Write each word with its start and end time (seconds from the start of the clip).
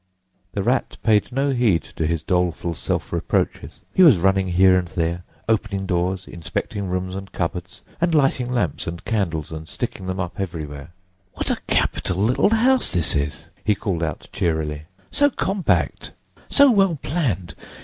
The 0.53 0.63
Rat 0.63 0.97
paid 1.03 1.31
no 1.31 1.51
heed 1.51 1.83
to 1.83 2.07
his 2.07 2.23
doleful 2.23 2.73
self 2.73 3.13
reproaches. 3.13 3.81
He 3.93 4.01
was 4.01 4.17
running 4.17 4.47
here 4.47 4.75
and 4.75 4.87
there, 4.87 5.21
opening 5.47 5.85
doors, 5.85 6.27
inspecting 6.27 6.87
rooms 6.87 7.13
and 7.13 7.31
cupboards, 7.31 7.83
and 8.01 8.15
lighting 8.15 8.51
lamps 8.51 8.87
and 8.87 9.05
candles 9.05 9.51
and 9.51 9.69
sticking 9.69 10.07
them, 10.07 10.19
up 10.19 10.39
everywhere. 10.39 10.93
"What 11.33 11.51
a 11.51 11.59
capital 11.67 12.17
little 12.17 12.49
house 12.49 12.91
this 12.91 13.15
is!" 13.15 13.51
he 13.63 13.75
called 13.75 14.01
out 14.01 14.27
cheerily. 14.33 14.85
"So 15.11 15.29
compact! 15.29 16.13
So 16.49 16.71
well 16.71 16.97
planned! 17.03 17.53